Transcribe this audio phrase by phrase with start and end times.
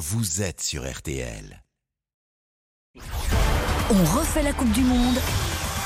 [0.00, 1.62] vous êtes sur RTL.
[3.90, 5.18] On refait la Coupe du Monde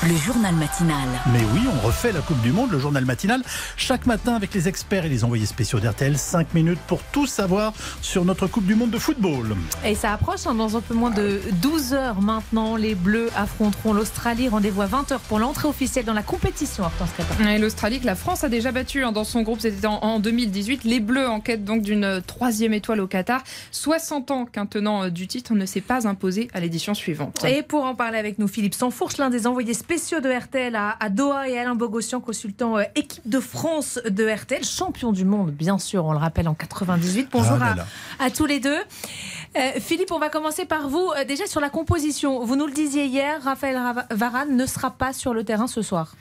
[0.03, 1.07] le journal matinal.
[1.31, 3.41] Mais oui, on refait la Coupe du Monde, le journal matinal,
[3.75, 6.17] chaque matin avec les experts et les envoyés spéciaux d'RTL.
[6.17, 9.55] 5 minutes pour tout savoir sur notre Coupe du Monde de football.
[9.83, 12.75] Et ça approche, hein, dans un peu moins de 12 heures maintenant.
[12.75, 14.47] Les Bleus affronteront l'Australie.
[14.47, 16.83] Rendez-vous à 20h pour l'entrée officielle dans la compétition,
[17.47, 20.83] Et l'Australie que la France a déjà battu hein, dans son groupe, c'était en, 2018.
[20.83, 23.41] Les Bleus en quête donc d'une troisième étoile au Qatar.
[23.71, 27.43] 60 ans qu'un tenant euh, du titre ne s'est pas imposé à l'édition suivante.
[27.45, 30.75] Et pour en parler avec nous, Philippe Sanfourche, l'un des envoyés spéciaux spéciaux de RTL
[30.75, 35.51] à, Doha et Alain Bogossian, consultant euh, équipe de France de RTL, champion du monde,
[35.51, 37.29] bien sûr, on le rappelle, en 98.
[37.31, 37.75] Bonjour ah
[38.17, 38.79] à, tous les deux.
[39.55, 41.11] Euh, Philippe, on va commencer par vous.
[41.15, 45.13] Euh, déjà sur la composition, vous nous le disiez hier, Raphaël Varane ne sera pas
[45.13, 46.15] sur le terrain ce soir.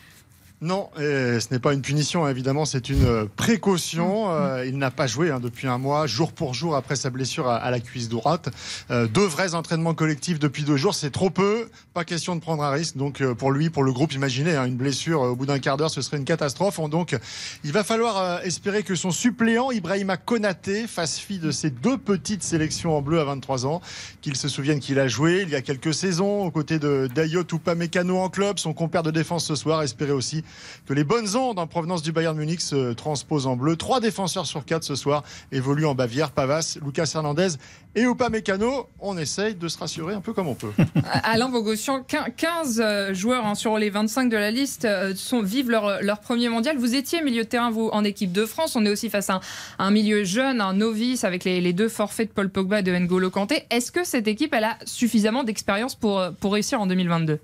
[0.64, 4.30] Non, ce n'est pas une punition, évidemment, c'est une euh, précaution.
[4.30, 7.46] Euh, il n'a pas joué hein, depuis un mois, jour pour jour après sa blessure
[7.48, 8.48] à, la cuisse droite.
[8.90, 11.68] Euh, deux vrais entraînements collectifs depuis deux jours, c'est trop peu.
[11.92, 12.96] Pas question de prendre un risque.
[12.96, 15.90] Donc pour lui, pour le groupe, imaginez hein, une blessure au bout d'un quart d'heure,
[15.90, 16.80] ce serait une catastrophe.
[16.88, 17.14] Donc
[17.62, 22.42] il va falloir espérer que son suppléant, Ibrahima Konaté, fasse fi de ces deux petites
[22.42, 23.82] sélections en bleu à 23 ans.
[24.22, 27.44] Qu'il se souvienne qu'il a joué il y a quelques saisons aux côtés de Dayot
[27.52, 29.82] Upamecano en club, son compère de défense ce soir.
[29.82, 30.42] Espérer aussi
[30.86, 33.76] que les bonnes ondes en provenance du Bayern Munich se transposent en bleu.
[33.76, 36.30] Trois défenseurs sur quatre ce soir évoluent en Bavière.
[36.30, 37.48] Pavas, Lucas Hernandez
[37.94, 38.88] et Upamecano.
[39.00, 40.72] On essaye de se rassurer un peu comme on peut.
[41.24, 46.02] Alain Bogossian, 15 euh, joueurs hein, sur les 25 de la liste euh, vivent leur,
[46.02, 46.76] leur, premier mondial.
[46.76, 48.76] Vous étiez milieu de terrain, en équipe de France.
[48.76, 49.40] On est aussi face à
[49.78, 53.30] un, milieu jeune, un novice, avec les, deux forfaits de Paul Pogba et de N'Golo
[53.30, 53.64] Kanté.
[53.70, 57.40] Est-ce que cette équipe a suffisamment d'expérience pour réussir en 2022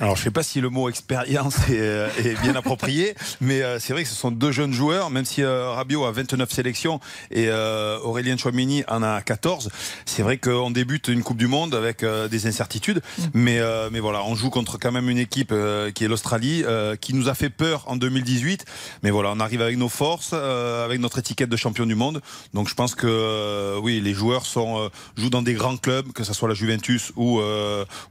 [0.00, 2.08] alors, je ne sais pas si le mot expérience est, euh,
[2.42, 5.70] bien approprié, mais euh, c'est vrai que ce sont deux jeunes joueurs, même si euh,
[5.70, 7.00] Rabiot a 29 sélections
[7.30, 9.70] et Aurélien Chouamini en a 14.
[10.04, 13.22] C'est vrai qu'on débute une Coupe du Monde avec des incertitudes, mm.
[13.34, 15.54] mais, mais voilà, on joue contre quand même une équipe
[15.94, 16.64] qui est l'Australie,
[17.00, 18.64] qui nous a fait peur en 2018,
[19.02, 22.20] mais voilà, on arrive avec nos forces, avec notre étiquette de champion du monde.
[22.52, 26.32] Donc, je pense que oui, les joueurs sont, jouent dans des grands clubs, que ce
[26.32, 27.40] soit la Juventus ou,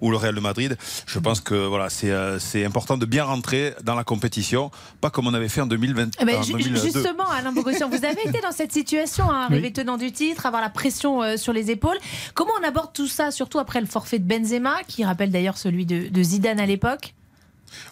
[0.01, 0.77] ou le Real de Madrid.
[1.05, 4.69] Je pense que voilà, euh, c'est important de bien rentrer dans la compétition,
[5.01, 6.11] pas comme on avait fait en 2020.
[6.21, 10.11] Eh ben, justement, Alain Bogossian, vous avez été dans cette situation, hein, arriver tenant du
[10.11, 11.97] titre, avoir la pression euh, sur les épaules.
[12.35, 15.87] Comment on aborde tout ça, surtout après le forfait de Benzema, qui rappelle d'ailleurs celui
[15.87, 17.15] de Zidane à l'époque?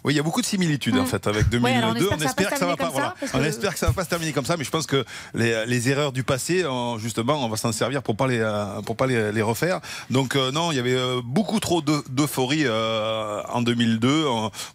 [0.04, 1.06] Oui, il y a beaucoup de similitudes en mmh.
[1.06, 2.08] fait avec 2002.
[2.12, 4.44] on, espère que ça va pas, on espère que ça va pas se terminer comme
[4.44, 5.04] ça, mais je pense que
[5.34, 6.64] les, erreurs du passé,
[6.98, 9.80] justement, on va s'en servir pour pas les euh, pour pas les, refaire.
[10.10, 14.24] Donc euh, non, il y avait euh, beaucoup trop d'euphorie en 2002.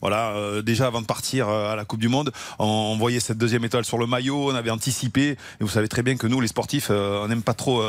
[0.01, 3.85] voilà, déjà avant de partir à la Coupe du Monde, on, voyait cette deuxième étoile
[3.85, 5.29] sur le maillot, on avait anticipé.
[5.31, 7.81] Et vous savez très bien que nous, les sportifs, on n'aime pas trop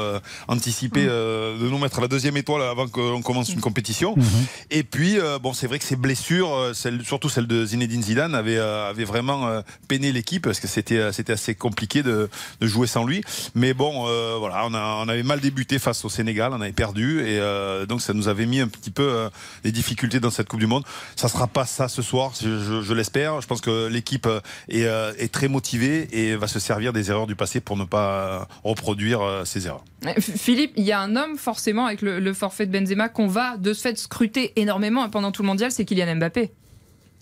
[0.49, 1.09] anticiper mmh.
[1.09, 4.15] de nous mettre la deuxième étoile avant qu'on commence une compétition.
[4.17, 4.23] Mmh.
[4.71, 8.59] Et puis, bon, c'est vrai que ces blessures, celles surtout celle de Zinedine Zidane, avait,
[8.59, 12.29] euh, vraiment euh, peiné l'équipe parce que c'était, euh, assez compliqué de,
[12.61, 13.23] jouer sans lui.
[13.55, 14.07] Mais bon,
[14.39, 17.41] voilà, on, avait mal débuté face au Sénégal, on avait perdu et
[17.89, 19.29] donc ça nous avait mis un petit peu
[19.65, 20.85] des difficultés dans cette Coupe du Monde.
[21.17, 23.41] Ça sera pas ça ce soir, je, l'espère.
[23.41, 24.29] Je pense que l'équipe
[24.69, 28.47] est, est, très motivée et va se servir des erreurs du passé pour ne pas
[28.65, 29.85] reproduire ces erreurs.
[30.19, 33.57] Philippe, il y a un homme forcément avec le, le forfait de Benzema qu'on va
[33.57, 36.53] de ce fait scruter énormément pendant tout le mondial, c'est Kylian Mbappé.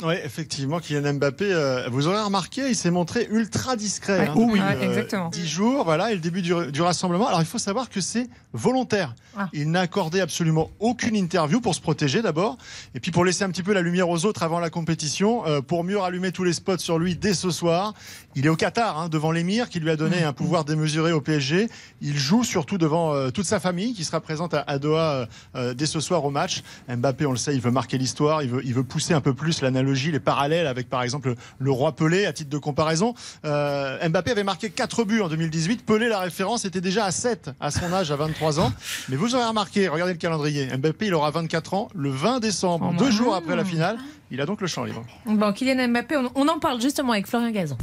[0.05, 4.29] Oui, effectivement, Kylian Mbappé, euh, vous aurez remarqué, il s'est montré ultra discret.
[4.29, 5.31] Hein, oui, euh, exactement.
[5.31, 7.29] 10 jours, voilà, et le début du, rassemblement.
[7.29, 9.15] Alors, il faut savoir que c'est volontaire.
[9.39, 9.49] Ah.
[9.55, 12.59] Il n'a accordé absolument aucune interview pour se protéger d'abord,
[12.95, 15.63] et puis pour laisser un petit peu la lumière aux autres avant la compétition, euh,
[15.63, 17.95] pour mieux rallumer tous les spots sur lui dès ce soir.
[18.35, 21.23] Il est au Qatar, hein, devant l'émir, qui lui a donné un pouvoir démesuré au
[21.23, 21.71] PSG.
[22.03, 25.27] Il joue surtout devant toute sa famille, qui sera présente à, Doha
[25.75, 26.63] dès ce soir au match.
[26.87, 29.33] Mbappé, on le sait, il veut marquer l'histoire, il veut, il veut pousser un peu
[29.33, 33.15] plus l'analyse les parallèles avec par exemple le roi Pelé à titre de comparaison.
[33.45, 35.85] Euh, Mbappé avait marqué 4 buts en 2018.
[35.85, 38.73] Pelé, la référence, était déjà à 7 à son âge, à 23 ans.
[39.09, 40.67] Mais vous aurez remarqué, regardez le calendrier.
[40.77, 43.99] Mbappé, il aura 24 ans le 20 décembre, deux jours après la finale.
[44.31, 45.05] Il a donc le champ libre.
[45.25, 47.79] Bon, Kylian Mbappé, on en parle justement avec Florian Gazon.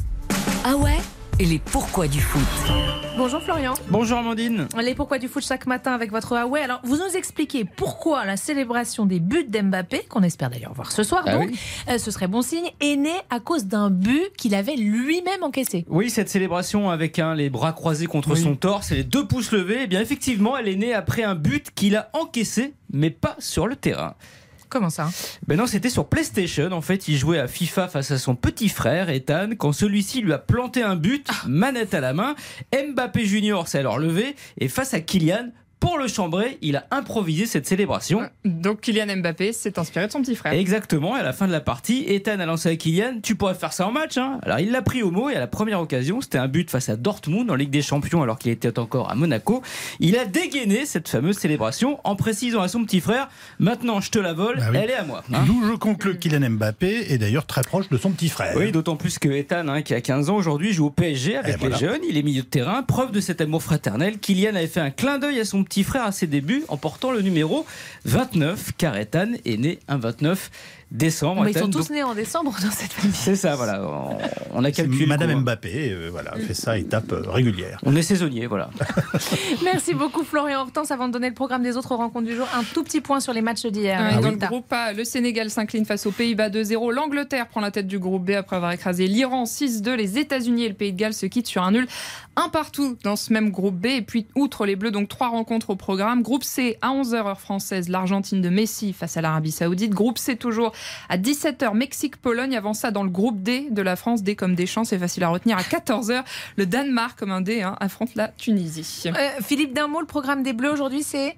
[0.65, 0.97] Ah ouais?
[1.39, 2.41] Et les pourquoi du foot.
[3.17, 3.73] Bonjour Florian.
[3.89, 4.67] Bonjour Amandine.
[4.81, 6.61] Les pourquoi du foot chaque matin avec votre Huawei.
[6.61, 11.03] Alors, vous nous expliquez pourquoi la célébration des buts d'Mbappé, qu'on espère d'ailleurs voir ce
[11.03, 11.51] soir, ah donc,
[11.89, 15.85] euh, ce serait bon signe, est née à cause d'un but qu'il avait lui-même encaissé.
[15.89, 19.51] Oui, cette célébration avec hein, les bras croisés contre son torse et les deux pouces
[19.51, 23.35] levés, eh bien effectivement, elle est née après un but qu'il a encaissé, mais pas
[23.39, 24.15] sur le terrain.
[24.73, 25.11] Comment ça
[25.45, 26.71] Ben non, c'était sur PlayStation.
[26.71, 30.33] En fait, il jouait à FIFA face à son petit frère, Ethan, quand celui-ci lui
[30.33, 31.45] a planté un but, ah.
[31.47, 32.33] manette à la main.
[32.73, 35.51] Mbappé Junior s'est alors levé et face à Kylian,
[35.83, 38.21] pour le chambrer, il a improvisé cette célébration.
[38.45, 40.53] Donc Kylian Mbappé s'est inspiré de son petit frère.
[40.53, 43.53] Exactement, et à la fin de la partie, Ethan a lancé à Kylian Tu pourrais
[43.53, 44.17] faire ça en match.
[44.17, 46.71] Hein alors il l'a pris au mot, et à la première occasion, c'était un but
[46.71, 49.61] face à Dortmund en Ligue des Champions alors qu'il était encore à Monaco.
[49.99, 53.27] Il a dégainé cette fameuse célébration en précisant à son petit frère
[53.59, 55.21] Maintenant je te la vole, bah elle est à moi.
[55.33, 55.43] Hein.
[55.45, 58.55] D'où je conclus Kylian Mbappé est d'ailleurs très proche de son petit frère.
[58.55, 61.61] Oui, d'autant plus que Ethan, hein, qui a 15 ans aujourd'hui, joue au PSG avec
[61.61, 62.01] les jeunes.
[62.09, 64.19] Il est milieu de terrain, preuve de cet amour fraternel.
[64.19, 67.09] Kylian avait fait un clin d'œil à son petit frère à ses débuts en portant
[67.09, 67.65] le numéro
[68.05, 70.51] 29, car Ethan est né un 29
[70.93, 71.43] décembre.
[71.43, 73.15] Mais ils sont tous nés en décembre dans cette famille.
[73.15, 73.81] C'est ça, voilà.
[74.53, 75.07] On, a calculé.
[75.07, 77.79] Madame Mbappé, euh, voilà, fait ça étape euh, régulière.
[77.83, 78.69] On est saisonnier, voilà.
[79.63, 80.91] Merci beaucoup Florian Hortense.
[80.91, 83.33] Avant de donner le programme des autres rencontres du jour, un tout petit point sur
[83.33, 83.99] les matchs d'hier.
[83.99, 86.93] Ah, dans le groupe A, le Sénégal s'incline face aux Pays-Bas 2-0.
[86.93, 89.95] L'Angleterre prend la tête du groupe B après avoir écrasé l'Iran 6-2.
[89.95, 91.87] Les États-Unis et le Pays de Galles se quittent sur un nul.
[92.35, 93.87] Un partout dans ce même groupe B.
[93.87, 96.21] Et puis, outre les Bleus, donc trois rencontres au programme.
[96.21, 99.91] Groupe C à 11h heure française, l'Argentine de Messi face à l'Arabie Saoudite.
[99.91, 100.71] Groupe C toujours
[101.09, 102.55] à 17h, Mexique-Pologne.
[102.55, 105.23] Avant ça, dans le groupe D de la France, D comme des chances, c'est facile
[105.23, 105.57] à retenir.
[105.57, 106.23] À 14h,
[106.55, 109.03] le Danemark, comme un D, hein, affronte la Tunisie.
[109.07, 111.37] Euh, Philippe, d'un le programme des Bleus aujourd'hui, c'est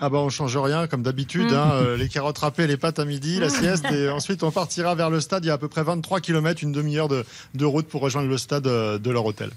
[0.00, 1.54] ah bah on change rien comme d'habitude, mm.
[1.54, 4.94] hein, euh, les carottes râpées, les pâtes à midi, la sieste et ensuite on partira
[4.94, 5.44] vers le stade.
[5.44, 7.24] Il y a à peu près 23 km, une demi-heure de,
[7.54, 9.50] de, route pour rejoindre le stade euh, de leur hôtel.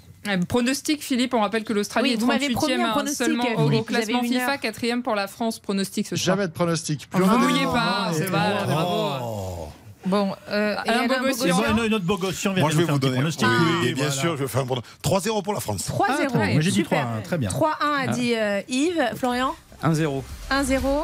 [0.47, 5.15] pronostic Philippe, on rappelle que l'Australie est 38e hein, seulement au, classement FIFA, 4e pour
[5.15, 5.59] la France.
[5.59, 6.35] Pronostic ce soir.
[6.35, 7.09] Jamais de pronostic.
[7.09, 9.71] Plus vous mouillez pas, c'est vrai, bravo.
[10.05, 11.73] Bon, euh, Alain Bogossian.
[11.89, 13.15] Notre Bogossian Moi, je vais vous donner.
[13.15, 13.47] Pronostic.
[13.81, 14.37] Oui, bien sûr.
[14.37, 14.65] Je vais faire un
[15.03, 15.89] 3-0 pour la France.
[15.89, 16.29] 3-0.
[16.33, 17.23] Ah, Moi, j'ai dit 3-1.
[17.23, 17.49] Très bien.
[17.49, 19.11] 3-1 a dit euh, Yves.
[19.15, 19.53] Florian
[19.83, 20.23] 1-0.
[20.51, 21.03] 1-0.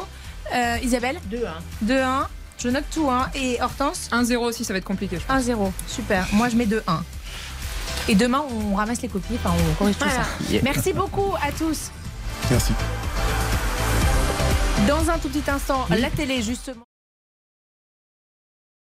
[0.54, 1.86] Euh, Isabelle 2-1.
[1.86, 2.26] 2-1.
[2.58, 3.10] Je note tout.
[3.10, 3.28] Hein.
[3.34, 5.18] Et Hortense 1-0 aussi, ça va être compliqué.
[5.28, 5.72] 1-0.
[5.86, 6.26] Super.
[6.32, 6.80] Moi, je mets 2-1.
[8.08, 9.34] Et demain, on ramasse les copies.
[9.34, 10.24] Enfin, on corrige tout ça.
[10.62, 11.90] Merci beaucoup à tous.
[12.50, 12.72] Merci.
[14.86, 16.84] Dans un tout petit instant, la télé, justement.